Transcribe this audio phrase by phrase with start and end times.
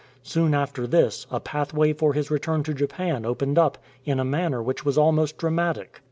[0.23, 4.63] Soon after this a pathway for his return to Japan opened up in a manner
[4.63, 5.99] which was almost dramatic.